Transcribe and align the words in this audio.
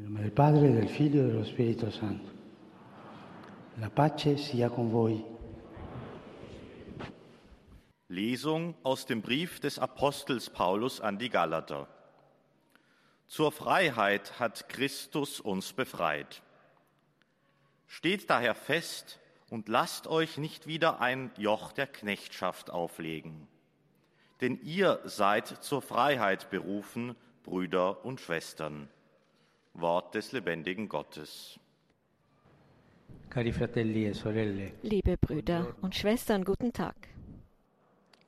Nel 0.00 0.08
nome 0.08 0.22
del 0.22 0.32
Padre, 0.32 0.72
del 0.72 0.88
Figlio 0.88 1.20
e 1.20 1.26
dello 1.26 1.44
Spirito 1.44 1.90
Santo. 1.90 2.32
La 3.74 3.90
pace 3.90 4.38
sia 4.38 4.70
con 4.70 4.90
voi. 4.90 5.22
Lesung 8.06 8.74
aus 8.82 9.04
dem 9.04 9.20
Brief 9.20 9.60
des 9.60 9.78
Apostels 9.78 10.48
Paulus 10.48 11.02
an 11.02 11.18
die 11.18 11.28
Galater. 11.28 11.86
Zur 13.26 13.52
Freiheit 13.52 14.40
hat 14.40 14.70
Christus 14.70 15.38
uns 15.38 15.74
befreit. 15.74 16.40
Steht 17.86 18.30
daher 18.30 18.54
fest 18.54 19.20
und 19.50 19.68
lasst 19.68 20.06
euch 20.06 20.38
nicht 20.38 20.66
wieder 20.66 21.02
ein 21.02 21.30
Joch 21.36 21.72
der 21.72 21.86
Knechtschaft 21.86 22.70
auflegen. 22.70 23.46
Denn 24.40 24.58
ihr 24.62 25.00
seid 25.04 25.46
zur 25.46 25.82
Freiheit 25.82 26.48
berufen, 26.48 27.16
Brüder 27.42 28.02
und 28.02 28.18
Schwestern. 28.18 28.88
Wort 29.74 30.14
des 30.14 30.32
lebendigen 30.32 30.88
Gottes. 30.88 31.58
Cari 33.28 33.52
fratelli 33.52 34.06
e 34.06 34.12
sorelle, 34.12 34.72
Liebe 34.82 35.16
Brüder 35.16 35.74
und 35.82 35.94
Schwestern, 35.94 36.44
guten 36.44 36.72
Tag. 36.72 36.96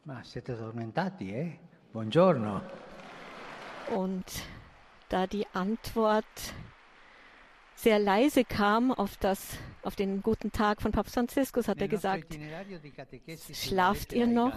ma 0.04 0.22
siete 0.24 0.52
addormentati, 0.52 1.30
eh? 1.30 1.58
Buongiorno. 1.92 2.62
Und 3.90 4.24
da 5.08 5.26
die 5.26 5.46
Antwort 5.52 6.54
sehr 7.74 7.98
leise 7.98 8.44
kam 8.44 8.92
auf, 8.92 9.16
das, 9.16 9.58
auf 9.82 9.96
den 9.96 10.22
guten 10.22 10.52
Tag 10.52 10.82
von 10.82 10.92
Papst 10.92 11.14
Franziskus, 11.14 11.68
hat 11.68 11.80
er 11.80 11.88
gesagt, 11.88 12.38
schlaft 13.52 14.12
ihr 14.12 14.26
noch? 14.26 14.54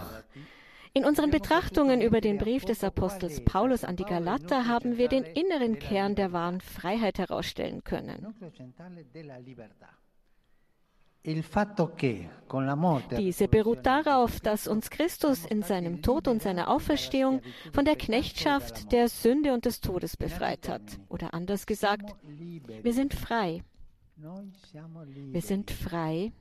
In 0.96 1.04
unseren 1.04 1.30
Betrachtungen 1.30 2.00
über 2.00 2.22
den 2.22 2.38
Brief 2.38 2.64
des 2.64 2.82
Apostels 2.82 3.44
Paulus 3.44 3.84
an 3.84 3.96
die 3.96 4.04
Galater 4.04 4.66
haben 4.66 4.96
wir 4.96 5.08
den 5.08 5.24
inneren 5.24 5.78
Kern 5.78 6.14
der 6.14 6.32
wahren 6.32 6.62
Freiheit 6.62 7.18
herausstellen 7.18 7.84
können. 7.84 8.34
Diese 13.18 13.48
beruht 13.48 13.84
darauf, 13.84 14.40
dass 14.40 14.66
uns 14.66 14.88
Christus 14.88 15.44
in 15.44 15.60
seinem 15.60 16.00
Tod 16.00 16.28
und 16.28 16.40
seiner 16.40 16.70
Auferstehung 16.70 17.42
von 17.74 17.84
der 17.84 17.96
Knechtschaft 17.96 18.90
der 18.90 19.10
Sünde 19.10 19.52
und 19.52 19.66
des 19.66 19.82
Todes 19.82 20.16
befreit 20.16 20.66
hat. 20.66 20.98
Oder 21.10 21.34
anders 21.34 21.66
gesagt, 21.66 22.14
wir 22.22 22.94
sind 22.94 23.12
frei. 23.12 23.62
Wir 24.16 25.42
sind 25.42 25.70
frei, 25.70 26.32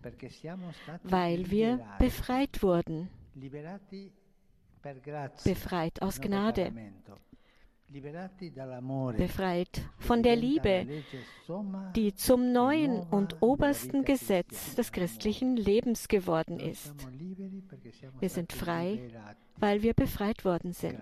weil 1.03 1.51
wir 1.51 1.85
befreit 1.99 2.63
wurden. 2.63 3.09
Befreit 5.43 6.01
aus 6.01 6.21
Gnade. 6.21 6.71
Befreit 9.17 9.81
von 9.99 10.23
der 10.23 10.35
Liebe, 10.35 10.87
die 11.95 12.13
zum 12.15 12.51
neuen 12.51 13.01
und 13.03 13.41
obersten 13.41 14.03
Gesetz 14.03 14.75
des 14.75 14.91
christlichen 14.91 15.55
Lebens 15.55 16.07
geworden 16.07 16.59
ist. 16.59 16.93
Wir 18.19 18.29
sind 18.29 18.53
frei, 18.53 19.11
weil 19.57 19.81
wir 19.83 19.93
befreit 19.93 20.45
worden 20.45 20.73
sind. 20.73 20.99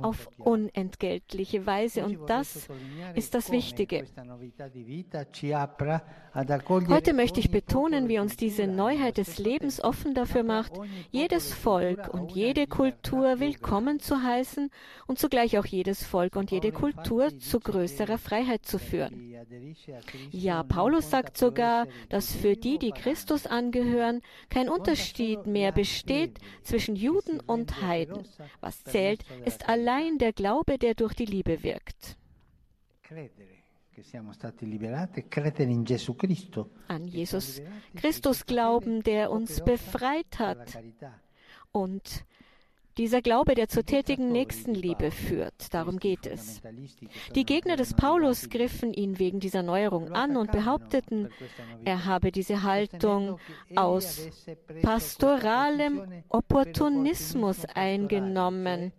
Auf 0.00 0.28
unentgeltliche 0.38 1.66
Weise. 1.66 2.04
Und 2.04 2.30
das 2.30 2.68
ist 3.14 3.34
das 3.34 3.50
Wichtige. 3.50 4.06
Heute 6.88 7.12
möchte 7.12 7.40
ich 7.40 7.50
betonen, 7.50 8.08
wie 8.08 8.18
uns 8.18 8.36
diese 8.36 8.66
Neuheit 8.66 9.18
des 9.18 9.38
Lebens 9.38 9.82
offen 9.82 10.14
dafür 10.14 10.42
macht, 10.42 10.72
jedes 11.10 11.52
Volk 11.52 12.12
und 12.12 12.32
jede 12.32 12.66
Kultur 12.66 13.40
willkommen 13.40 14.00
zu 14.00 14.22
heißen 14.22 14.70
und 15.06 15.18
zugleich 15.18 15.58
auch 15.58 15.66
jedes 15.66 16.02
Volk 16.04 16.36
und 16.36 16.50
jede 16.50 16.72
Kultur 16.72 17.38
zu 17.38 17.60
größerer 17.60 18.18
Freiheit 18.18 18.64
zu 18.64 18.78
führen. 18.78 19.34
Ja, 20.30 20.62
Paulus 20.62 21.10
sagt 21.10 21.36
sogar, 21.36 21.86
dass 22.08 22.34
für 22.34 22.56
die, 22.56 22.78
die 22.78 22.92
Christus 22.92 23.46
angehören, 23.46 24.22
kein 24.50 24.68
Unterschied 24.68 25.46
mehr 25.46 25.72
besteht 25.72 26.38
zwischen 26.62 26.96
Juden 26.96 27.40
und 27.40 27.82
Heiden. 27.82 28.26
Was 28.60 28.84
zählt, 28.84 29.24
ist 29.44 29.68
allein 29.68 30.18
der 30.18 30.32
Glaube, 30.32 30.78
der 30.78 30.94
durch 30.94 31.14
die 31.14 31.26
Liebe 31.26 31.62
wirkt. 31.62 32.16
An 36.88 37.04
Jesus 37.06 37.60
Christus 37.96 38.46
glauben, 38.46 39.02
der 39.02 39.30
uns 39.30 39.64
befreit 39.64 40.38
hat. 40.38 40.78
Und 41.72 42.24
dieser 42.98 43.22
Glaube, 43.22 43.54
der 43.54 43.68
zur 43.68 43.84
tätigen 43.84 44.32
Nächstenliebe 44.32 45.10
führt, 45.10 45.72
darum 45.72 45.98
geht 45.98 46.26
es. 46.26 46.60
Die 47.34 47.44
Gegner 47.44 47.76
des 47.76 47.94
Paulus 47.94 48.50
griffen 48.50 48.92
ihn 48.92 49.18
wegen 49.18 49.40
dieser 49.40 49.62
Neuerung 49.62 50.12
an 50.12 50.36
und 50.36 50.52
behaupteten, 50.52 51.30
er 51.84 52.04
habe 52.04 52.32
diese 52.32 52.62
Haltung 52.64 53.38
aus 53.76 54.28
pastoralem 54.82 56.02
Opportunismus 56.28 57.64
eingenommen 57.64 58.92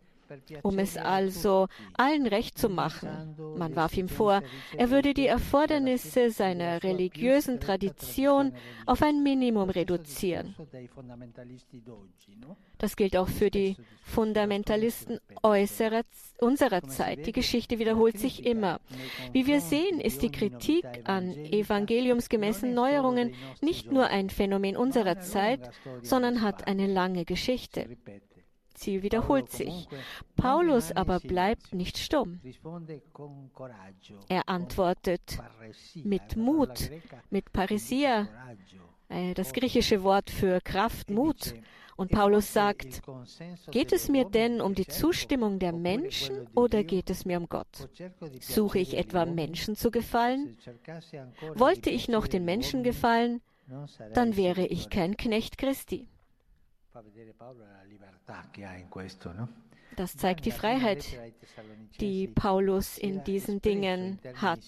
um 0.64 0.80
es 0.80 0.98
also 0.98 1.68
allen 1.94 2.28
recht 2.28 2.58
zu 2.58 2.70
machen. 2.70 3.36
Man 3.58 3.76
warf 3.76 3.98
ihm 3.98 4.10
vor, 4.10 4.42
er 4.78 4.90
würde 4.90 5.14
die 5.14 5.28
Erfordernisse 5.28 6.32
seiner 6.32 6.84
religiösen 6.84 7.60
Tradition 7.60 8.54
auf 8.86 9.02
ein 9.02 9.24
Minimum 9.24 9.70
reduzieren. 9.70 10.56
Das 12.78 12.96
gilt 12.96 13.18
auch 13.18 13.28
für 13.28 13.52
die 13.52 13.76
Fundamentalisten 14.04 15.20
äußerer, 15.44 16.04
unserer 16.40 16.82
Zeit. 16.84 17.26
Die 17.26 17.34
Geschichte 17.34 17.78
wiederholt 17.78 18.18
sich 18.18 18.46
immer. 18.46 18.80
Wie 19.34 19.48
wir 19.48 19.60
sehen, 19.60 20.00
ist 20.00 20.22
die 20.22 20.32
Kritik 20.32 20.86
an 21.04 21.34
evangeliumsgemäßen 21.34 22.74
Neuerungen 22.74 23.34
nicht 23.62 23.92
nur 23.92 24.08
ein 24.08 24.30
Phänomen 24.30 24.78
unserer 24.78 25.20
Zeit, 25.20 25.72
sondern 26.02 26.42
hat 26.42 26.68
eine 26.68 26.88
lange 26.88 27.26
Geschichte. 27.26 27.98
Sie 28.80 29.04
wiederholt 29.04 29.52
sich. 29.52 29.90
Paulus 30.38 30.94
aber 30.94 31.20
bleibt 31.20 31.74
nicht 31.74 31.98
stumm. 31.98 32.40
Er 34.30 34.48
antwortet 34.48 35.38
mit 35.96 36.38
Mut, 36.38 36.90
mit 37.30 37.52
Parisia, 37.52 38.30
das 39.36 39.52
griechische 39.52 40.02
Wort 40.04 40.30
für 40.30 40.62
Kraft, 40.62 41.10
Mut. 41.10 41.56
Und 41.98 42.12
Paulus 42.12 42.54
sagt, 42.54 43.02
geht 43.70 43.92
es 43.92 44.08
mir 44.08 44.24
denn 44.24 44.62
um 44.62 44.74
die 44.76 44.88
Zustimmung 44.88 45.60
der 45.60 45.74
Menschen 45.74 46.48
oder 46.56 46.86
geht 46.86 47.10
es 47.10 47.26
mir 47.26 47.38
um 47.38 47.50
Gott? 47.50 47.90
Suche 48.40 48.80
ich 48.80 48.96
etwa 48.96 49.26
Menschen 49.26 49.76
zu 49.76 49.92
gefallen? 49.92 50.58
Wollte 51.56 51.90
ich 51.90 52.08
noch 52.08 52.28
den 52.28 52.46
Menschen 52.46 52.84
gefallen, 52.84 53.42
dann 54.14 54.38
wäre 54.38 54.66
ich 54.66 54.90
kein 54.90 55.18
Knecht 55.18 55.58
Christi. 55.58 56.08
Das 59.96 60.16
zeigt 60.16 60.46
die 60.46 60.52
Freiheit, 60.52 61.06
die 62.00 62.28
Paulus 62.28 62.98
in 62.98 63.24
diesen 63.24 63.62
Dingen 63.62 64.20
hat. 64.36 64.60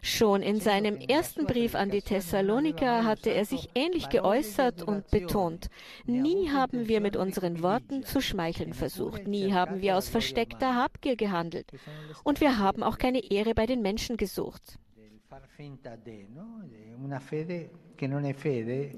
Schon 0.00 0.40
in 0.42 0.60
seinem 0.60 0.96
ersten 0.96 1.46
Brief 1.46 1.74
an 1.74 1.90
die 1.90 2.00
Thessaloniker 2.00 3.04
hatte 3.04 3.30
er 3.30 3.44
sich 3.44 3.68
ähnlich 3.74 4.08
geäußert 4.08 4.82
und 4.82 5.10
betont, 5.10 5.68
nie 6.06 6.50
haben 6.50 6.88
wir 6.88 7.00
mit 7.00 7.16
unseren 7.16 7.62
Worten 7.62 8.02
zu 8.04 8.22
schmeicheln 8.22 8.72
versucht, 8.72 9.26
nie 9.26 9.52
haben 9.52 9.82
wir 9.82 9.96
aus 9.96 10.08
versteckter 10.08 10.74
Habgier 10.74 11.16
gehandelt 11.16 11.70
und 12.24 12.40
wir 12.40 12.58
haben 12.58 12.82
auch 12.82 12.98
keine 12.98 13.30
Ehre 13.30 13.54
bei 13.54 13.66
den 13.66 13.82
Menschen 13.82 14.16
gesucht. 14.16 14.78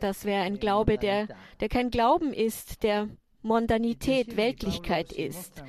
Das 0.00 0.24
wäre 0.24 0.42
ein 0.42 0.58
Glaube, 0.58 0.98
der, 0.98 1.28
der 1.60 1.68
kein 1.68 1.90
Glauben 1.90 2.32
ist, 2.32 2.82
der 2.82 3.08
Mondanität, 3.44 4.38
Weltlichkeit 4.38 5.12
ist. 5.12 5.62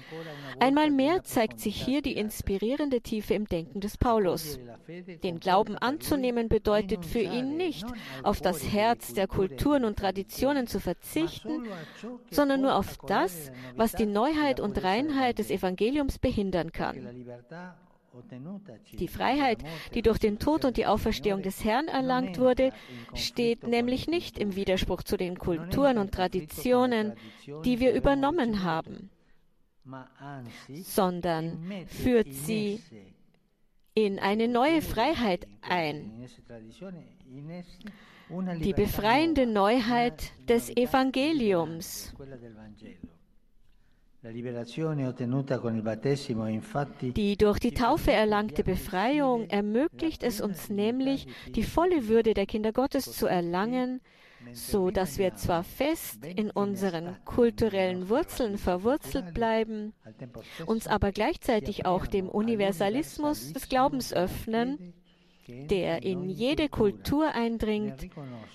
Einmal 0.60 0.90
mehr 0.92 1.24
zeigt 1.24 1.60
sich 1.60 1.84
hier 1.84 2.02
die 2.02 2.16
inspirierende 2.16 3.02
Tiefe 3.02 3.34
im 3.34 3.48
Denken 3.48 3.82
des 3.82 3.98
Paulus. 3.98 4.60
Den 5.24 5.42
Glauben 5.42 5.78
anzunehmen 5.78 6.48
bedeutet 6.48 7.06
für 7.06 7.20
ihn 7.20 7.58
nicht, 7.58 7.86
auf 8.24 8.40
das 8.40 8.72
Herz 8.72 9.14
der 9.14 9.28
Kulturen 9.28 9.84
und 9.84 10.00
Traditionen 10.00 10.68
zu 10.68 10.80
verzichten, 10.80 11.68
sondern 12.32 12.62
nur 12.62 12.76
auf 12.76 12.98
das, 13.08 13.52
was 13.76 13.92
die 13.92 14.06
Neuheit 14.06 14.62
und 14.62 14.82
Reinheit 14.82 15.40
des 15.40 15.52
Evangeliums 15.52 16.18
behindern 16.18 16.72
kann. 16.72 17.26
Die 18.94 19.08
Freiheit, 19.08 19.60
die 19.94 20.02
durch 20.02 20.20
den 20.20 20.40
Tod 20.40 20.66
und 20.66 20.78
die 20.78 20.86
Auferstehung 20.86 21.42
des 21.42 21.64
Herrn 21.64 21.88
erlangt 21.88 22.40
wurde, 22.40 22.72
steht 23.14 23.68
nämlich 23.68 24.08
nicht 24.08 24.38
im 24.38 24.56
Widerspruch 24.56 25.04
zu 25.04 25.18
den 25.18 25.38
Kulturen 25.38 25.98
und 25.98 26.14
Traditionen, 26.14 27.14
die 27.64 27.80
wir 27.80 27.94
übernommen 27.94 28.64
haben, 28.64 29.10
sondern 30.70 31.86
führt 31.88 32.34
sie 32.34 32.80
in 33.94 34.20
eine 34.20 34.48
neue 34.48 34.82
Freiheit 34.82 35.48
ein. 35.62 36.28
Die 38.62 38.74
befreiende 38.74 39.46
Neuheit 39.46 40.32
des 40.50 40.70
Evangeliums. 40.76 42.14
Die 47.16 47.38
durch 47.38 47.60
die 47.60 47.74
Taufe 47.74 48.12
erlangte 48.12 48.64
Befreiung 48.64 49.50
ermöglicht 49.50 50.24
es 50.24 50.42
uns 50.42 50.70
nämlich, 50.70 51.28
die 51.50 51.62
volle 51.62 52.08
Würde 52.08 52.34
der 52.34 52.48
Kinder 52.48 52.72
Gottes 52.72 53.12
zu 53.12 53.28
erlangen, 53.28 54.02
so 54.52 54.90
dass 54.90 55.20
wir 55.20 55.36
zwar 55.36 55.64
fest 55.64 56.26
in 56.26 56.50
unseren 56.50 57.18
kulturellen 57.24 58.10
Wurzeln 58.10 58.58
verwurzelt 58.58 59.36
bleiben, 59.36 59.94
uns 60.66 60.88
aber 60.88 61.12
gleichzeitig 61.12 61.86
auch 61.86 62.08
dem 62.08 62.28
Universalismus 62.28 63.54
des 63.54 63.70
Glaubens 63.70 64.12
öffnen, 64.12 64.94
der 65.48 66.04
in 66.04 66.30
jede 66.30 66.70
Kultur. 66.70 67.34
Eindringt, 67.34 68.10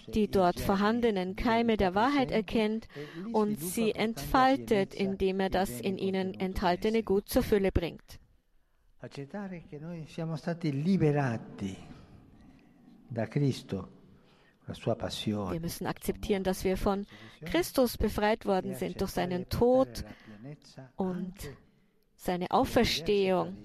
die 0.09 0.29
dort 0.29 0.61
vorhandenen 0.61 1.37
Keime 1.37 1.77
der 1.77 1.95
Wahrheit 1.95 2.31
erkennt 2.31 2.89
und 3.33 3.61
sie 3.61 3.93
entfaltet, 3.93 4.95
indem 4.95 5.41
er 5.41 5.51
das 5.51 5.81
in 5.81 5.99
ihnen 5.99 6.35
enthaltene 6.35 7.03
Gut 7.03 7.29
zur 7.29 7.43
Fülle 7.43 7.73
bringt. 7.73 8.19
Accettare 9.03 9.63
che 9.69 9.79
noi 9.79 10.05
siamo 10.07 10.37
stati 10.37 10.71
liberati 10.73 11.75
da 13.09 13.27
Cristo 13.27 14.01
wir 14.85 15.61
müssen 15.61 15.87
akzeptieren, 15.87 16.45
dass 16.45 16.65
wir 16.65 16.77
von 16.77 17.07
Christus 17.45 17.99
befreit 17.99 18.47
worden 18.47 18.75
sind 18.75 19.01
durch 19.01 19.11
seinen 19.11 19.49
Tod 19.49 20.05
und 20.97 21.35
seine 22.15 22.51
Auferstehung. 22.51 23.57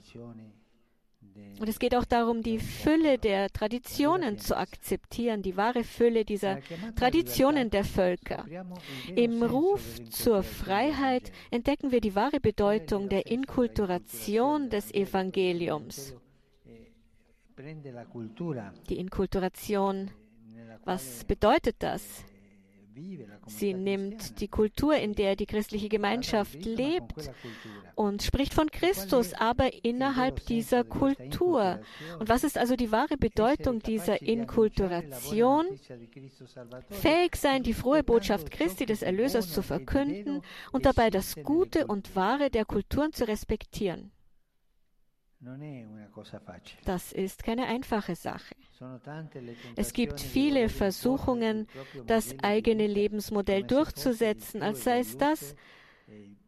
Und 1.60 1.68
es 1.68 1.80
geht 1.80 1.96
auch 1.96 2.06
darum, 2.06 2.42
die 2.44 2.60
Fülle 2.60 3.18
der 3.18 3.50
Traditionen 3.50 4.38
zu 4.38 4.58
akzeptieren, 4.58 5.42
die 5.42 5.58
wahre 5.58 5.84
Fülle 5.84 6.26
dieser 6.26 6.60
Traditionen 6.96 7.70
der 7.70 7.84
Völker. 7.84 8.46
Im 9.16 9.44
Ruf 9.44 10.04
zur 10.10 10.44
Freiheit 10.44 11.32
entdecken 11.52 11.92
wir 11.92 12.02
die 12.02 12.16
wahre 12.16 12.40
Bedeutung 12.40 13.10
der 13.10 13.28
Inkulturation 13.28 14.70
des 14.70 14.94
Evangeliums. 14.94 16.16
Die 18.90 18.98
Inkulturation 18.98 20.12
was 20.86 21.24
bedeutet 21.24 21.78
das? 21.80 22.24
Sie 23.48 23.74
nimmt 23.74 24.40
die 24.40 24.48
Kultur, 24.48 24.96
in 24.96 25.14
der 25.14 25.36
die 25.36 25.46
christliche 25.46 25.90
Gemeinschaft 25.90 26.66
lebt 26.66 27.30
und 27.96 28.24
spricht 28.24 28.54
von 28.54 28.72
Christus, 28.72 29.34
aber 29.34 29.84
innerhalb 29.84 30.46
dieser 30.46 30.84
Kultur. 30.84 31.80
Und 32.20 32.30
was 32.30 32.44
ist 32.44 32.58
also 32.58 32.76
die 32.76 32.92
wahre 32.92 33.18
Bedeutung 33.18 33.80
dieser 33.80 34.22
Inkulturation? 34.22 35.66
Fähig 36.90 37.36
sein, 37.36 37.64
die 37.64 37.74
frohe 37.74 38.04
Botschaft 38.04 38.52
Christi 38.52 38.86
des 38.86 39.02
Erlösers 39.02 39.52
zu 39.52 39.62
verkünden 39.62 40.42
und 40.72 40.86
dabei 40.86 41.10
das 41.10 41.36
Gute 41.44 41.88
und 41.88 42.16
Wahre 42.16 42.50
der 42.50 42.66
Kulturen 42.66 43.12
zu 43.14 43.28
respektieren. 43.28 44.12
Das 46.86 47.12
ist 47.12 47.44
keine 47.44 47.68
einfache 47.68 48.16
Sache. 48.16 48.56
Es 49.76 49.94
gibt 49.94 50.20
viele 50.20 50.70
Versuchungen, 50.70 51.68
das 52.08 52.36
eigene 52.42 52.88
Lebensmodell 52.88 53.64
durchzusetzen, 53.64 54.62
als 54.64 54.84
sei 54.84 55.00
es 55.00 55.18
das, 55.18 55.56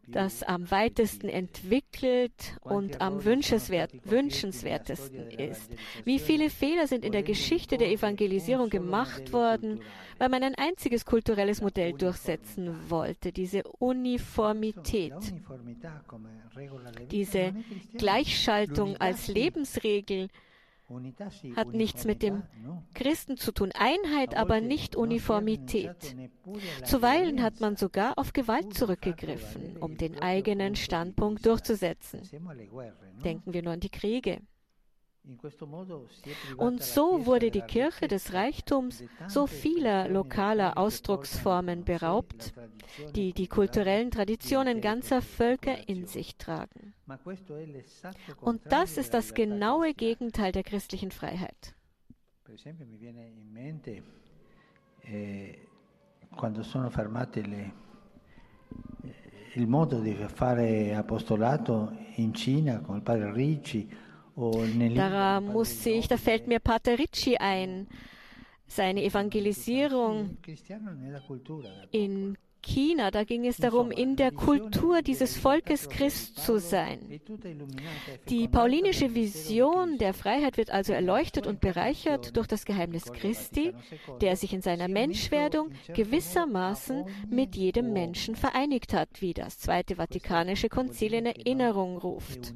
das 0.08 0.42
am 0.42 0.72
weitesten 0.72 1.28
entwickelt 1.28 2.58
und 2.62 3.02
am 3.02 3.26
wünschenswertesten 3.26 5.32
ist. 5.32 5.70
Wie 6.06 6.20
viele 6.20 6.50
Fehler 6.50 6.88
sind 6.88 7.04
in 7.04 7.12
der 7.12 7.24
Geschichte 7.24 7.78
der 7.78 7.92
Evangelisierung 7.92 8.70
gemacht 8.70 9.34
worden, 9.34 9.82
weil 10.18 10.30
man 10.30 10.44
ein 10.44 10.56
einziges 10.56 11.06
kulturelles 11.06 11.62
Modell 11.62 11.94
durchsetzen 11.94 12.90
wollte, 12.90 13.32
diese 13.32 13.64
Uniformität, 13.80 15.14
diese 17.12 17.54
Gleichschaltung 17.98 18.98
als 18.98 19.28
Lebensregel, 19.28 20.30
hat 21.56 21.74
nichts 21.74 22.06
mit 22.06 22.22
dem 22.22 22.44
Christen 22.94 23.38
zu 23.38 23.52
tun. 23.52 23.72
Einheit, 23.74 24.36
aber 24.36 24.62
nicht 24.62 24.96
Uniformität. 24.96 26.16
Zuweilen 26.84 27.42
hat 27.42 27.60
man 27.60 27.76
sogar 27.76 28.18
auf 28.18 28.34
Gewalt 28.34 28.74
zurückgegriffen, 28.74 29.78
um 29.78 29.98
den 29.98 30.20
eigenen 30.22 30.76
Standpunkt 30.76 31.46
durchzusetzen. 31.46 32.22
Denken 33.24 33.54
wir 33.54 33.64
nur 33.64 33.74
an 33.74 33.80
die 33.80 33.90
Kriege. 33.90 34.42
Und 36.56 36.82
so 36.82 37.26
wurde 37.26 37.52
die 37.52 37.62
Kirche 37.62 38.08
des 38.08 38.34
Reichtums 38.34 39.04
so 39.28 39.46
vieler 39.46 40.08
lokaler 40.08 40.78
Ausdrucksformen 40.78 41.84
beraubt, 41.84 42.54
die 43.14 43.34
die 43.34 43.48
kulturellen 43.48 44.10
Traditionen 44.10 44.80
ganzer 44.80 45.22
Völker 45.22 45.90
in 45.90 46.06
sich 46.06 46.38
tragen. 46.38 46.94
Und 48.42 48.62
das 48.66 48.98
ist 48.98 49.14
das 49.14 49.34
genaue 49.34 49.94
Gegenteil 49.94 50.52
der 50.52 50.64
christlichen 50.64 51.12
Freiheit. 51.12 51.74
Eh, 55.10 55.68
quando 56.36 56.64
sono 56.64 56.90
fermate 56.90 57.42
le, 57.42 57.72
il 59.56 59.68
modo 59.68 60.02
di 60.02 60.14
fare 60.14 60.94
apostolato 60.94 61.92
in 62.16 62.34
Cina 62.34 62.82
con 62.82 62.98
il 62.98 63.04
padre 63.04 63.32
Ricci 63.32 63.90
da 64.38 65.42
musste 65.42 65.90
ich, 65.90 66.08
da 66.08 66.18
fällt 66.18 66.48
mir 66.48 66.60
Pater 66.60 67.00
Ricci 67.00 67.38
ein, 67.38 67.88
seine 68.68 69.04
Evangelisierung 69.04 70.38
in 71.92 72.38
China, 72.62 73.12
da 73.12 73.24
ging 73.24 73.46
es 73.46 73.58
darum, 73.58 73.92
in 73.92 74.16
der 74.16 74.32
Kultur 74.32 75.02
dieses 75.02 75.38
Volkes 75.38 75.90
Christ 75.90 76.38
zu 76.38 76.60
sein. 76.60 77.20
Die 78.30 78.48
paulinische 78.48 79.16
Vision 79.16 79.98
der 79.98 80.14
Freiheit 80.14 80.58
wird 80.58 80.70
also 80.70 80.94
erleuchtet 80.94 81.48
und 81.48 81.62
bereichert 81.62 82.36
durch 82.36 82.48
das 82.48 82.66
Geheimnis 82.66 83.12
Christi, 83.12 83.74
der 84.22 84.36
sich 84.36 84.54
in 84.54 84.62
seiner 84.62 84.88
Menschwerdung 84.88 85.72
gewissermaßen 85.94 87.06
mit 87.30 87.56
jedem 87.56 87.94
Menschen 87.94 88.36
vereinigt 88.36 88.94
hat, 88.94 89.10
wie 89.22 89.34
das 89.34 89.60
Zweite 89.60 89.96
Vatikanische 89.96 90.70
Konzil 90.70 91.14
in 91.14 91.26
Erinnerung 91.26 91.98
ruft. 91.98 92.54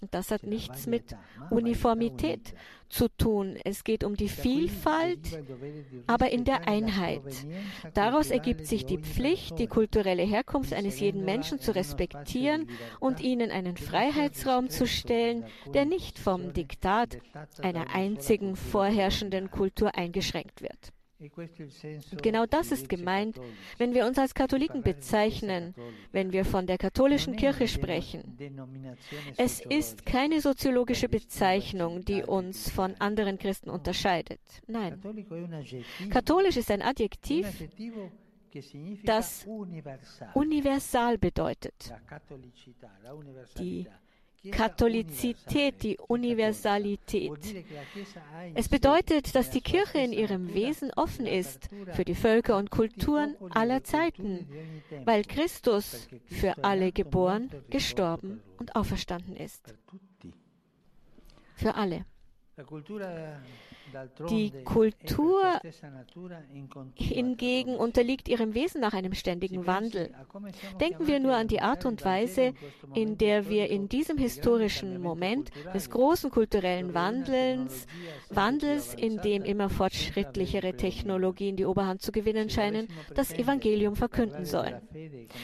Und 0.00 0.14
das 0.14 0.30
hat 0.30 0.44
nichts 0.44 0.86
mit 0.86 1.14
Uniformität 1.50 2.54
zu 2.88 3.08
tun. 3.08 3.56
Es 3.64 3.84
geht 3.84 4.02
um 4.02 4.16
die 4.16 4.28
Vielfalt, 4.28 5.42
aber 6.06 6.30
in 6.30 6.44
der 6.44 6.66
Einheit. 6.66 7.22
Daraus 7.94 8.30
ergibt 8.30 8.66
sich 8.66 8.86
die 8.86 8.98
Pflicht, 8.98 9.58
die 9.58 9.66
kulturelle 9.66 10.22
Herkunft 10.22 10.72
eines 10.72 11.00
jeden 11.00 11.24
Menschen 11.24 11.60
zu 11.60 11.74
respektieren 11.74 12.68
und 12.98 13.20
ihnen 13.20 13.50
einen 13.50 13.76
Freiheitsraum 13.76 14.70
zu 14.70 14.86
stellen, 14.86 15.44
der 15.74 15.84
nicht 15.84 16.18
vom 16.18 16.52
Diktat 16.52 17.18
einer 17.62 17.94
einzigen 17.94 18.56
vorherrschenden 18.56 19.50
Kultur 19.50 19.94
eingeschränkt 19.94 20.62
wird. 20.62 20.92
Und 21.20 22.22
genau 22.22 22.46
das 22.46 22.72
ist 22.72 22.88
gemeint, 22.88 23.38
wenn 23.76 23.94
wir 23.94 24.06
uns 24.06 24.18
als 24.18 24.34
Katholiken 24.34 24.82
bezeichnen, 24.82 25.74
wenn 26.12 26.32
wir 26.32 26.44
von 26.44 26.66
der 26.66 26.78
katholischen 26.78 27.36
Kirche 27.36 27.68
sprechen. 27.68 28.38
Es 29.36 29.60
ist 29.60 30.06
keine 30.06 30.40
soziologische 30.40 31.08
Bezeichnung, 31.08 32.04
die 32.04 32.22
uns 32.22 32.70
von 32.70 32.94
anderen 32.98 33.38
Christen 33.38 33.68
unterscheidet. 33.68 34.40
Nein. 34.66 35.00
Katholisch 36.10 36.56
ist 36.56 36.70
ein 36.70 36.82
Adjektiv, 36.82 37.46
das 39.04 39.46
universal 40.34 41.18
bedeutet. 41.18 41.92
Die 43.58 43.86
Katholizität, 44.50 45.82
die 45.82 45.98
Universalität. 45.98 47.32
Es 48.54 48.68
bedeutet, 48.68 49.34
dass 49.34 49.50
die 49.50 49.60
Kirche 49.60 49.98
in 49.98 50.12
ihrem 50.12 50.54
Wesen 50.54 50.90
offen 50.96 51.26
ist 51.26 51.68
für 51.92 52.04
die 52.04 52.14
Völker 52.14 52.56
und 52.56 52.70
Kulturen 52.70 53.36
aller 53.50 53.84
Zeiten, 53.84 54.48
weil 55.04 55.24
Christus 55.24 56.08
für 56.26 56.64
alle 56.64 56.92
geboren, 56.92 57.50
gestorben 57.68 58.40
und 58.58 58.76
auferstanden 58.76 59.36
ist. 59.36 59.74
Für 61.54 61.74
alle. 61.74 62.06
Die 64.28 64.52
Kultur 64.64 65.60
hingegen 66.94 67.76
unterliegt 67.76 68.28
ihrem 68.28 68.54
Wesen 68.54 68.80
nach 68.80 68.92
einem 68.92 69.14
ständigen 69.14 69.66
Wandel. 69.66 70.10
Denken 70.80 71.06
wir 71.06 71.20
nur 71.20 71.34
an 71.34 71.48
die 71.48 71.60
Art 71.60 71.84
und 71.84 72.04
Weise, 72.04 72.54
in 72.94 73.18
der 73.18 73.48
wir 73.48 73.70
in 73.70 73.88
diesem 73.88 74.18
historischen 74.18 75.00
Moment 75.00 75.50
des 75.74 75.90
großen 75.90 76.30
kulturellen 76.30 76.94
Wandels, 76.94 77.86
Wandels, 78.28 78.94
in 78.94 79.18
dem 79.18 79.42
immer 79.42 79.68
fortschrittlichere 79.68 80.76
Technologien 80.76 81.56
die 81.56 81.66
Oberhand 81.66 82.02
zu 82.02 82.12
gewinnen 82.12 82.50
scheinen, 82.50 82.88
das 83.14 83.32
Evangelium 83.32 83.96
verkünden 83.96 84.44
sollen. 84.44 84.80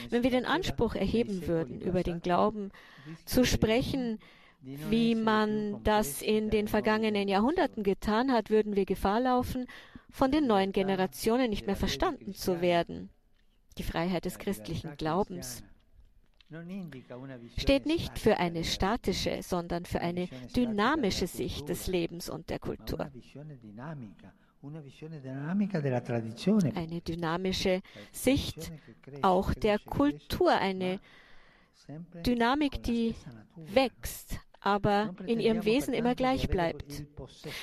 Wenn 0.09 0.23
wir 0.23 0.31
den 0.31 0.45
Anspruch 0.45 0.95
erheben 0.95 1.47
würden, 1.47 1.81
über 1.81 2.03
den 2.03 2.21
Glauben 2.21 2.71
zu 3.25 3.45
sprechen, 3.45 4.19
wie 4.61 5.15
man 5.15 5.83
das 5.83 6.21
in 6.21 6.49
den 6.49 6.67
vergangenen 6.67 7.27
Jahrhunderten 7.27 7.83
getan 7.83 8.31
hat, 8.31 8.49
würden 8.49 8.75
wir 8.75 8.85
Gefahr 8.85 9.19
laufen, 9.19 9.67
von 10.09 10.31
den 10.31 10.47
neuen 10.47 10.71
Generationen 10.71 11.49
nicht 11.49 11.67
mehr 11.67 11.75
verstanden 11.75 12.33
zu 12.33 12.61
werden. 12.61 13.09
die 13.77 13.83
Freiheit 13.83 14.25
des 14.25 14.39
christlichen 14.39 14.97
Glaubens, 14.97 15.63
steht 17.57 17.85
nicht 17.85 18.17
für 18.17 18.37
eine 18.37 18.63
statische, 18.63 19.43
sondern 19.43 19.85
für 19.85 20.01
eine 20.01 20.27
dynamische 20.55 21.27
Sicht 21.27 21.69
des 21.69 21.87
Lebens 21.87 22.29
und 22.29 22.49
der 22.49 22.57
Kultur. 22.57 23.11
Eine 26.73 27.01
dynamische 27.01 27.81
Sicht 28.11 28.71
auch 29.21 29.53
der 29.53 29.77
Kultur, 29.79 30.51
eine 30.51 30.99
Dynamik, 32.25 32.81
die 32.83 33.15
wächst, 33.55 34.39
aber 34.67 35.15
in 35.25 35.39
ihrem 35.39 35.63
Wesen 35.63 35.93
immer 35.93 36.13
gleich 36.13 36.49
bleibt. 36.49 37.05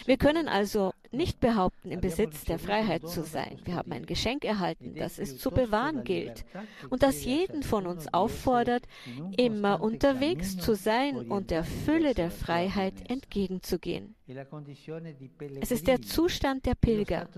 Wir 0.07 0.17
können 0.17 0.49
also 0.49 0.95
nicht 1.15 1.41
behaupten, 1.41 1.91
im 1.91 2.01
Besitz 2.01 2.45
der 2.45 2.59
Freiheit 2.59 3.09
zu 3.09 3.23
sein. 3.23 3.59
Wir 3.65 3.77
haben 3.77 3.93
ein 3.93 4.07
Geschenk 4.07 4.45
erhalten, 4.45 4.95
das 4.95 5.19
es 5.19 5.39
zu 5.39 5.51
bewahren 5.51 6.05
gilt 6.05 6.45
und 6.91 7.03
das 7.03 7.25
jeden 7.25 7.63
von 7.63 7.87
uns 7.87 8.13
auffordert, 8.13 8.85
immer 9.37 9.81
unterwegs 9.81 10.57
zu 10.57 10.75
sein 10.75 11.31
und 11.31 11.51
der 11.51 11.65
Fülle 11.65 12.15
der 12.15 12.31
Freiheit 12.31 13.11
entgegenzugehen. 13.11 14.15
Es 15.61 15.71
ist 15.71 15.87
der 15.87 16.01
Zustand 16.01 16.65
der 16.65 16.75
Pilger, 16.75 17.29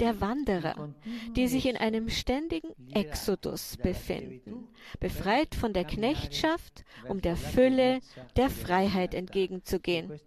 der 0.00 0.20
Wanderer, 0.22 0.94
die 1.36 1.48
sich 1.48 1.66
in 1.66 1.76
einem 1.76 2.08
ständigen 2.08 2.70
Exodus 2.94 3.76
befinden, 3.76 4.68
befreit 5.00 5.54
von 5.54 5.74
der 5.74 5.84
Knechtschaft, 5.84 6.84
um 7.08 7.20
der 7.20 7.36
Fülle 7.36 8.00
der 8.36 8.48
Freiheit 8.48 9.12
entgegenzugehen. 9.12 10.18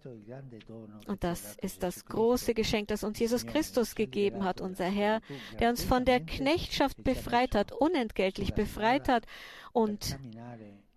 Und 1.08 1.24
das 1.24 1.56
ist 1.56 1.82
das 1.82 2.04
große 2.04 2.45
Geschenk, 2.54 2.88
das 2.88 3.04
uns 3.04 3.18
Jesus 3.18 3.46
Christus 3.46 3.94
gegeben 3.94 4.44
hat, 4.44 4.60
unser 4.60 4.86
Herr, 4.86 5.20
der 5.58 5.70
uns 5.70 5.84
von 5.84 6.04
der 6.04 6.20
Knechtschaft 6.20 7.02
befreit 7.02 7.54
hat, 7.54 7.72
unentgeltlich 7.72 8.54
befreit 8.54 9.08
hat 9.08 9.24
und 9.72 10.18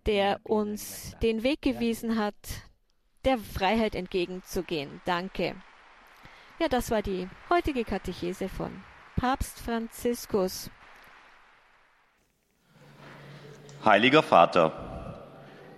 der 0.06 0.40
uns 0.44 1.14
den 1.22 1.42
Weg 1.42 1.62
gewiesen 1.62 2.18
hat, 2.18 2.34
der 3.24 3.38
Freiheit 3.38 3.94
entgegenzugehen. 3.94 5.00
Danke. 5.04 5.54
Ja, 6.58 6.68
das 6.68 6.90
war 6.90 7.02
die 7.02 7.28
heutige 7.48 7.84
Katechese 7.84 8.48
von 8.48 8.82
Papst 9.16 9.58
Franziskus. 9.60 10.70
Heiliger 13.84 14.22
Vater, 14.22 14.89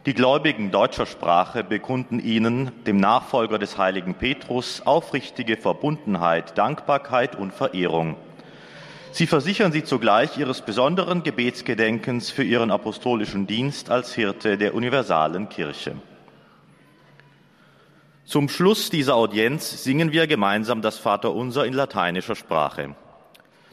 die 0.05 0.15
Gläubigen 0.15 0.73
deutscher 0.73 1.07
Sprache 1.07 1.63
bekunden 1.63 2.19
Ihnen, 2.19 2.73
dem 2.87 2.97
Nachfolger 2.97 3.61
des 3.61 3.79
heiligen 3.79 4.15
Petrus, 4.15 4.83
aufrichtige 4.85 5.57
Verbundenheit, 5.57 6.59
Dankbarkeit 6.59 7.37
und 7.37 7.53
Verehrung. 7.53 8.17
Sie 9.13 9.29
versichern 9.29 9.71
Sie 9.71 9.85
zugleich 9.85 10.39
Ihres 10.39 10.63
besonderen 10.63 11.23
Gebetsgedenkens 11.23 12.31
für 12.31 12.43
Ihren 12.43 12.73
apostolischen 12.73 13.47
Dienst 13.47 13.91
als 13.91 14.13
Hirte 14.13 14.59
der 14.59 14.75
universalen 14.75 15.49
Kirche. 15.49 15.95
Zum 18.25 18.49
Schluss 18.49 18.91
dieser 18.91 19.15
Audienz 19.15 19.85
singen 19.85 20.11
wir 20.11 20.27
gemeinsam 20.27 20.83
das 20.83 20.99
Vaterunser 20.99 21.65
in 21.65 21.75
lateinischer 21.75 22.35
Sprache. 22.35 22.97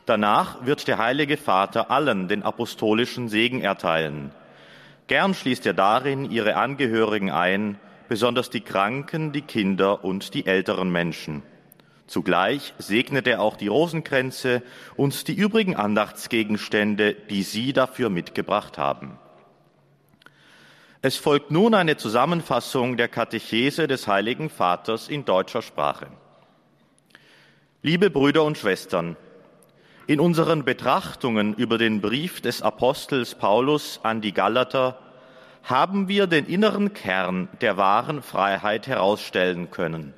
Danach 0.06 0.66
wird 0.66 0.88
der 0.88 1.00
Heilige 1.00 1.38
Vater 1.38 1.90
allen 1.90 2.28
den 2.28 2.44
apostolischen 2.44 3.30
Segen 3.30 3.62
erteilen. 3.62 4.32
Gern 5.10 5.34
schließt 5.34 5.66
er 5.66 5.74
darin 5.74 6.30
ihre 6.30 6.56
Angehörigen 6.56 7.32
ein, 7.32 7.80
besonders 8.10 8.52
die 8.52 8.62
Kranken, 8.62 9.32
die 9.32 9.42
Kinder 9.42 10.04
und 10.04 10.36
die 10.36 10.46
älteren 10.46 10.92
Menschen. 10.92 11.42
Zugleich 12.06 12.76
segnet 12.78 13.26
er 13.26 13.42
auch 13.42 13.58
die 13.58 13.70
Rosenkränze 13.70 14.62
und 14.96 15.28
die 15.28 15.34
übrigen 15.34 15.76
Andachtsgegenstände, 15.76 17.16
die 17.16 17.42
Sie 17.42 17.74
dafür 17.74 18.12
mitgebracht 18.12 18.78
haben. 18.78 19.18
Es 21.02 21.18
folgt 21.18 21.50
nun 21.50 21.74
eine 21.74 21.98
Zusammenfassung 21.98 22.96
der 22.96 23.08
Katechese 23.08 23.88
des 23.88 24.08
Heiligen 24.08 24.52
Vaters 24.52 25.10
in 25.10 25.26
deutscher 25.26 25.64
Sprache. 25.64 26.06
Liebe 27.82 28.12
Brüder 28.12 28.44
und 28.44 28.60
Schwestern, 28.60 29.18
in 30.10 30.20
unseren 30.20 30.66
Betrachtungen 30.66 31.54
über 31.54 31.78
den 31.78 32.02
Brief 32.02 32.42
des 32.42 32.64
Apostels 32.64 33.36
Paulus 33.36 34.00
an 34.02 34.22
die 34.22 34.34
Galater 34.34 34.98
haben 35.62 36.08
wir 36.08 36.26
den 36.26 36.48
inneren 36.48 36.94
Kern 36.96 37.48
der 37.62 37.78
wahren 37.78 38.24
Freiheit 38.24 38.88
herausstellen 38.88 39.70
können. 39.70 40.16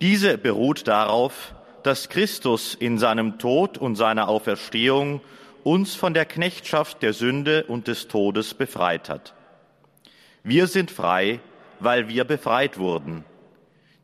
Diese 0.00 0.36
beruht 0.36 0.88
darauf, 0.88 1.54
dass 1.84 2.08
Christus 2.08 2.74
in 2.74 2.98
seinem 2.98 3.38
Tod 3.38 3.78
und 3.78 3.94
seiner 3.94 4.26
Auferstehung 4.26 5.20
uns 5.62 5.94
von 5.94 6.12
der 6.12 6.24
Knechtschaft 6.24 7.02
der 7.02 7.12
Sünde 7.12 7.62
und 7.68 7.86
des 7.86 8.08
Todes 8.08 8.54
befreit 8.54 9.08
hat. 9.08 9.32
Wir 10.42 10.66
sind 10.66 10.90
frei, 10.90 11.38
weil 11.78 12.08
wir 12.08 12.24
befreit 12.24 12.78
wurden. 12.78 13.24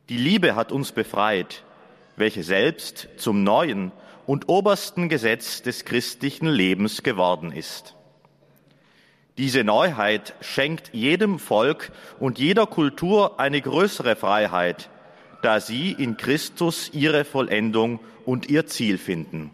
Die 0.07 0.17
Liebe 0.17 0.55
hat 0.55 0.71
uns 0.71 0.93
befreit, 0.93 1.63
welche 2.15 2.43
selbst 2.43 3.09
zum 3.17 3.43
neuen 3.43 3.91
und 4.25 4.49
obersten 4.49 5.09
Gesetz 5.09 5.61
des 5.61 5.85
christlichen 5.85 6.47
Lebens 6.47 7.03
geworden 7.03 7.51
ist. 7.51 7.95
Diese 9.37 9.63
Neuheit 9.63 10.35
schenkt 10.41 10.93
jedem 10.93 11.39
Volk 11.39 11.91
und 12.19 12.37
jeder 12.37 12.67
Kultur 12.67 13.39
eine 13.39 13.61
größere 13.61 14.15
Freiheit, 14.15 14.89
da 15.41 15.59
sie 15.59 15.91
in 15.91 16.17
Christus 16.17 16.91
ihre 16.93 17.25
Vollendung 17.25 17.99
und 18.25 18.49
ihr 18.49 18.67
Ziel 18.67 18.97
finden. 18.97 19.51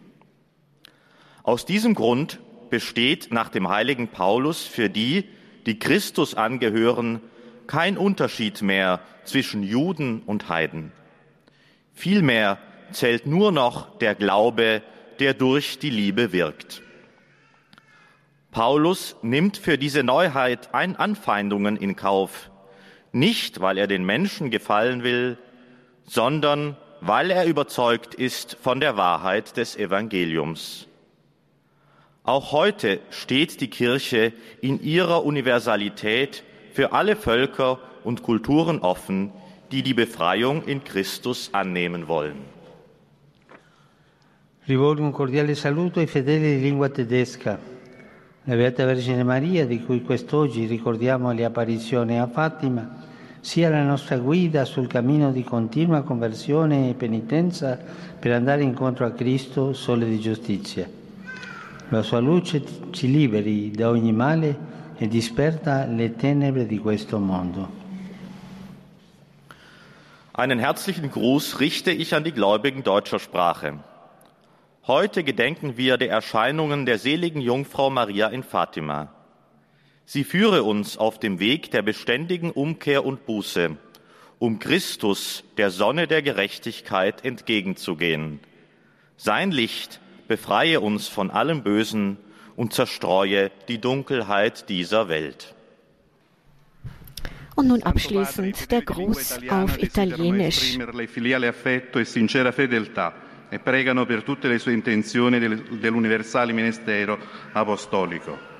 Aus 1.42 1.64
diesem 1.64 1.94
Grund 1.94 2.40
besteht 2.68 3.32
nach 3.32 3.48
dem 3.48 3.68
heiligen 3.68 4.08
Paulus 4.08 4.62
für 4.62 4.90
die, 4.90 5.24
die 5.66 5.78
Christus 5.78 6.34
angehören, 6.34 7.20
kein 7.66 7.96
Unterschied 7.96 8.62
mehr 8.62 9.00
zwischen 9.24 9.62
Juden 9.62 10.22
und 10.26 10.48
Heiden. 10.48 10.92
Vielmehr 11.94 12.58
zählt 12.92 13.26
nur 13.26 13.52
noch 13.52 13.98
der 13.98 14.14
Glaube, 14.14 14.82
der 15.18 15.34
durch 15.34 15.78
die 15.78 15.90
Liebe 15.90 16.32
wirkt. 16.32 16.82
Paulus 18.50 19.16
nimmt 19.22 19.56
für 19.56 19.78
diese 19.78 20.02
Neuheit 20.02 20.74
ein 20.74 20.96
Anfeindungen 20.96 21.76
in 21.76 21.96
Kauf, 21.96 22.50
nicht 23.12 23.60
weil 23.60 23.78
er 23.78 23.86
den 23.86 24.04
Menschen 24.04 24.50
gefallen 24.50 25.02
will, 25.02 25.38
sondern 26.04 26.76
weil 27.00 27.30
er 27.30 27.44
überzeugt 27.44 28.14
ist 28.14 28.56
von 28.60 28.80
der 28.80 28.96
Wahrheit 28.96 29.56
des 29.56 29.76
Evangeliums. 29.76 30.88
Auch 32.24 32.52
heute 32.52 33.00
steht 33.10 33.60
die 33.60 33.70
Kirche 33.70 34.32
in 34.60 34.82
ihrer 34.82 35.24
Universalität 35.24 36.42
für 36.72 36.92
alle 36.92 37.16
Völker 37.16 37.78
und 38.04 38.22
Kulturen 38.22 38.80
offen, 38.80 39.32
die 39.72 39.82
die 39.82 39.94
Befreiung 39.94 40.64
in 40.64 40.84
Christus 40.84 41.50
annehmen 41.52 42.08
wollen. 42.08 42.57
Rivolgo 44.68 45.02
un 45.02 45.12
cordiale 45.12 45.54
saluto 45.54 45.98
ai 45.98 46.06
fedeli 46.06 46.56
di 46.56 46.60
lingua 46.60 46.90
tedesca. 46.90 47.58
La 48.44 48.54
Beata 48.54 48.84
Vergine 48.84 49.24
Maria, 49.24 49.64
di 49.64 49.82
cui 49.82 50.02
quest'oggi 50.02 50.66
ricordiamo 50.66 51.32
le 51.32 51.46
apparizioni 51.46 52.20
a 52.20 52.26
Fatima, 52.26 52.86
sia 53.40 53.70
la 53.70 53.82
nostra 53.82 54.18
guida 54.18 54.66
sul 54.66 54.86
cammino 54.86 55.32
di 55.32 55.42
continua 55.42 56.02
conversione 56.02 56.90
e 56.90 56.92
penitenza 56.92 57.78
per 58.18 58.32
andare 58.32 58.62
incontro 58.62 59.06
a 59.06 59.12
Cristo, 59.12 59.72
sole 59.72 60.04
di 60.04 60.20
giustizia. 60.20 60.86
La 61.88 62.02
sua 62.02 62.18
luce 62.18 62.62
ci 62.90 63.10
liberi 63.10 63.70
da 63.70 63.88
ogni 63.88 64.12
male 64.12 64.54
e 64.98 65.08
disperta 65.08 65.86
le 65.86 66.14
tenebre 66.14 66.66
di 66.66 66.76
questo 66.76 67.18
mondo. 67.18 67.70
Einen 70.36 70.58
herzlichen 70.58 71.08
Gruß 71.08 71.58
richte 71.58 71.90
ich 71.90 72.14
an 72.14 72.22
die 72.22 72.32
Gläubigen 72.32 72.82
deutscher 72.82 73.18
Sprache. 73.18 73.96
Heute 74.88 75.22
gedenken 75.22 75.76
wir 75.76 75.98
der 75.98 76.08
Erscheinungen 76.08 76.86
der 76.86 76.98
seligen 76.98 77.42
Jungfrau 77.42 77.90
Maria 77.90 78.28
in 78.28 78.42
Fatima. 78.42 79.12
Sie 80.06 80.24
führe 80.24 80.62
uns 80.62 80.96
auf 80.96 81.20
dem 81.20 81.40
Weg 81.40 81.70
der 81.72 81.82
beständigen 81.82 82.50
Umkehr 82.50 83.04
und 83.04 83.26
Buße, 83.26 83.76
um 84.38 84.58
Christus, 84.58 85.44
der 85.58 85.70
Sonne 85.70 86.06
der 86.06 86.22
Gerechtigkeit, 86.22 87.22
entgegenzugehen. 87.22 88.40
Sein 89.18 89.50
Licht 89.50 90.00
befreie 90.26 90.80
uns 90.80 91.06
von 91.06 91.30
allem 91.30 91.62
Bösen 91.62 92.16
und 92.56 92.72
zerstreue 92.72 93.50
die 93.68 93.82
Dunkelheit 93.82 94.70
dieser 94.70 95.10
Welt. 95.10 95.54
Und 97.56 97.68
nun 97.68 97.82
abschließend 97.82 98.70
der 98.70 98.80
Gruß 98.80 99.40
auf 99.50 99.82
Italienisch. 99.82 100.78
E 103.48 103.58
pregano 103.58 104.04
per 104.04 104.22
tutte 104.22 104.48
le 104.48 104.58
sue 104.58 104.72
intenzioni 104.72 105.38
dell'universale 105.38 106.52
ministero 106.52 107.18
apostolico. 107.52 108.56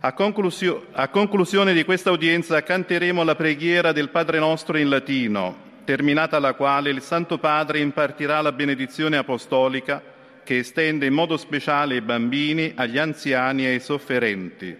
A, 0.00 0.12
conclusio, 0.12 0.86
a 0.92 1.08
conclusione 1.08 1.72
di 1.72 1.84
questa 1.84 2.10
udienza 2.10 2.62
canteremo 2.62 3.24
la 3.24 3.34
preghiera 3.34 3.92
del 3.92 4.10
Padre 4.10 4.38
nostro 4.38 4.78
in 4.78 4.88
latino, 4.88 5.56
terminata 5.84 6.38
la 6.38 6.54
quale 6.54 6.90
il 6.90 7.00
Santo 7.00 7.38
Padre 7.38 7.80
impartirà 7.80 8.40
la 8.40 8.52
benedizione 8.52 9.16
apostolica 9.16 10.00
che 10.44 10.58
estende 10.58 11.06
in 11.06 11.12
modo 11.12 11.36
speciale 11.36 11.94
ai 11.94 12.02
bambini, 12.02 12.72
agli 12.76 12.98
anziani 12.98 13.64
e 13.64 13.70
ai 13.70 13.80
sofferenti. 13.80 14.76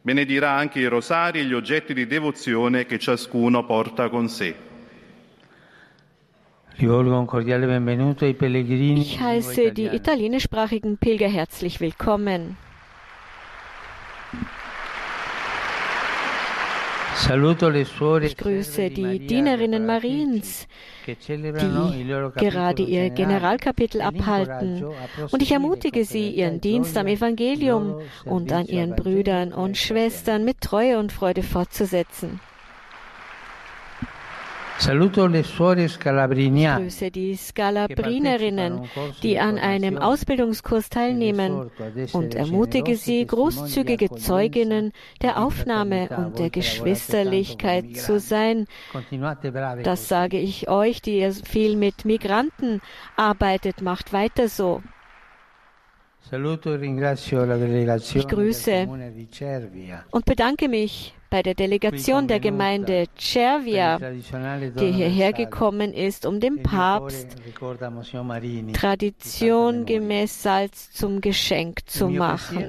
Benedirà 0.00 0.52
anche 0.52 0.78
i 0.78 0.86
rosari 0.86 1.40
e 1.40 1.44
gli 1.44 1.54
oggetti 1.54 1.92
di 1.92 2.06
devozione 2.06 2.86
che 2.86 3.00
ciascuno 3.00 3.64
porta 3.64 4.08
con 4.08 4.28
sé. 4.28 4.70
Ich 6.78 6.86
heiße 9.20 9.72
die 9.72 9.86
italienischsprachigen 9.86 10.96
Pilger 10.96 11.28
herzlich 11.28 11.80
willkommen. 11.80 12.56
Ich 18.22 18.36
grüße 18.36 18.90
die 18.90 19.26
Dienerinnen 19.26 19.84
Mariens, 19.86 20.66
die 21.06 21.14
gerade 22.36 22.82
ihr 22.82 23.10
Generalkapitel 23.10 24.00
abhalten. 24.00 24.84
Und 25.30 25.42
ich 25.42 25.52
ermutige 25.52 26.04
sie, 26.04 26.30
ihren 26.30 26.60
Dienst 26.60 26.96
am 26.96 27.06
Evangelium 27.06 28.00
und 28.24 28.50
an 28.52 28.66
ihren 28.66 28.96
Brüdern 28.96 29.52
und 29.52 29.76
Schwestern 29.76 30.44
mit 30.44 30.62
Treue 30.62 30.98
und 30.98 31.12
Freude 31.12 31.42
fortzusetzen. 31.42 32.40
Ich 34.84 34.88
grüße 36.76 37.10
die 37.12 37.36
Scalabrinerinnen, 37.36 38.88
die 39.22 39.38
an 39.38 39.58
einem 39.58 39.96
Ausbildungskurs 39.96 40.88
teilnehmen 40.90 41.70
und 42.12 42.34
ermutige 42.34 42.96
sie, 42.96 43.24
großzügige 43.24 44.10
Zeuginnen 44.10 44.92
der 45.20 45.38
Aufnahme 45.40 46.08
und 46.16 46.40
der 46.40 46.50
Geschwisterlichkeit 46.50 47.96
zu 47.96 48.18
sein. 48.18 48.66
Das 49.84 50.08
sage 50.08 50.38
ich 50.38 50.68
euch, 50.68 51.00
die 51.00 51.20
ihr 51.20 51.32
viel 51.32 51.76
mit 51.76 52.04
Migranten 52.04 52.80
arbeitet, 53.16 53.82
macht 53.82 54.12
weiter 54.12 54.48
so. 54.48 54.82
Ich 58.14 58.28
grüße 58.28 58.88
und 60.10 60.24
bedanke 60.24 60.68
mich 60.68 61.14
bei 61.32 61.42
der 61.42 61.54
Delegation 61.54 62.28
der 62.28 62.40
Gemeinde 62.40 63.06
Cervia, 63.18 63.98
die 63.98 64.92
hierher 64.92 65.32
gekommen 65.32 65.94
ist, 65.94 66.26
um 66.26 66.40
dem 66.40 66.62
Papst 66.62 67.36
traditiongemäß 68.74 70.42
Salz 70.42 70.92
zum 70.92 71.22
Geschenk 71.22 71.88
zu 71.88 72.08
machen. 72.08 72.66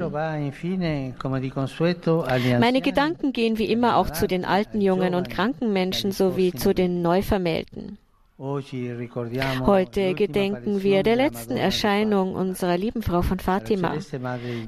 Meine 2.62 2.82
Gedanken 2.82 3.34
gehen 3.34 3.58
wie 3.58 3.70
immer 3.70 3.98
auch 3.98 4.10
zu 4.12 4.28
den 4.28 4.46
alten, 4.46 4.80
jungen 4.80 5.14
und 5.14 5.30
kranken 5.30 5.74
Menschen 5.74 6.14
sowie 6.14 6.54
zu 6.54 6.74
den 6.74 7.02
Neuvermählten. 7.02 7.98
Heute 8.44 10.14
gedenken 10.16 10.84
wir 10.84 11.02
der 11.04 11.16
letzten 11.16 11.56
Erscheinung 11.56 12.36
unserer 12.36 12.78
lieben 12.78 13.02
Frau 13.02 13.22
von 13.22 13.40
Fatima. 13.40 13.94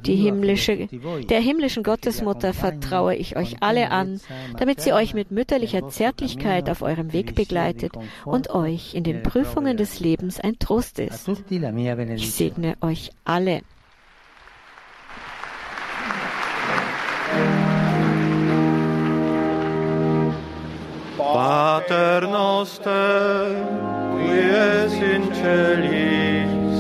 Die 0.05 0.15
himmlische, 0.15 0.88
der 1.29 1.41
himmlischen 1.41 1.84
Gottesmutter 1.84 2.53
vertraue 2.53 3.15
ich 3.15 3.36
euch 3.36 3.58
alle 3.62 3.91
an, 3.91 4.22
damit 4.58 4.79
sie 4.79 4.94
euch 4.94 5.13
mit 5.13 5.32
mütterlicher 5.32 5.89
Zärtlichkeit 5.89 6.70
auf 6.70 6.84
eurem 6.84 7.12
Weg 7.12 7.36
begleitet 7.36 7.91
und 8.24 8.50
euch 8.50 8.94
in 8.94 9.03
den 9.03 9.24
Prüfungen 9.24 9.75
des 9.75 10.00
Lebens 10.00 10.39
ein 10.39 10.58
Trost 10.58 11.00
ist. 11.00 11.27
Ich 11.27 12.32
segne 12.32 12.77
euch 12.79 13.12
alle. 13.25 13.62
Pater 21.36 22.32
noster, 22.32 23.60
qui 24.15 24.39
es 24.39 24.96
in 25.04 25.27
celis, 25.36 26.80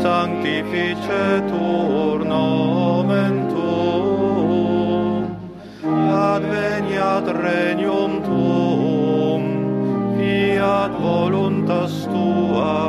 sanctificetur 0.00 2.24
nomen 2.24 3.52
tuum, 3.52 5.28
adveniat 5.84 7.28
regnum 7.44 8.24
tuum, 8.24 9.44
fiat 10.16 10.92
voluntas 11.04 11.92
tua, 12.08 12.80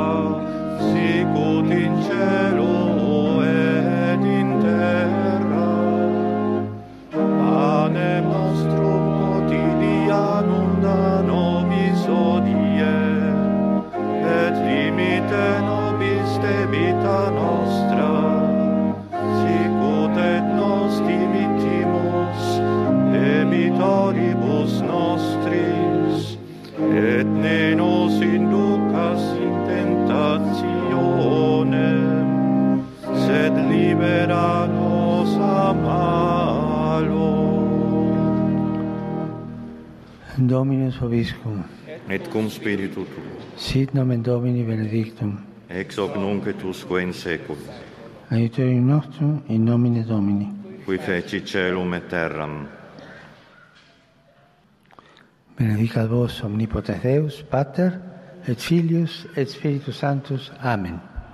sicut 0.80 1.68
in 1.82 1.92
cielo 2.08 2.71
nos 40.92 41.00
vobiscum. 41.00 41.64
Et 42.08 42.28
cum 42.28 42.48
spiritu 42.48 43.04
tuo. 43.04 43.22
Sit 43.56 43.92
nomen 43.92 44.22
Domini 44.22 44.62
benedictum. 44.62 45.38
Ex 45.68 45.96
hoc 45.96 46.16
nunc 46.16 46.46
et 46.46 46.62
usque 46.62 47.00
in 47.00 47.12
seculum. 47.12 47.62
Aiuterium 48.30 48.86
nostrum 48.86 49.42
in 49.48 49.64
nomine 49.64 50.04
Domini. 50.04 50.52
Qui 50.84 50.98
feci 50.98 51.42
celum 51.44 51.92
et 51.94 52.08
terram. 52.08 52.68
Benedicat 55.56 56.08
vos 56.08 56.42
omnipotens 56.42 57.02
Deus, 57.02 57.42
Pater, 57.42 58.00
et 58.46 58.58
Filius, 58.58 59.26
et 59.36 59.48
Spiritus 59.48 59.96
Sanctus. 59.96 60.52
Amen. 60.62 61.11